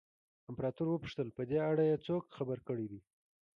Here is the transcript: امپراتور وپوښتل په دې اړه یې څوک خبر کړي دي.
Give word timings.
امپراتور 0.49 0.87
وپوښتل 0.89 1.27
په 1.37 1.41
دې 1.49 1.57
اړه 1.71 1.83
یې 1.89 1.97
څوک 2.07 2.23
خبر 2.37 2.57
کړي 2.67 2.85
دي. 2.91 2.99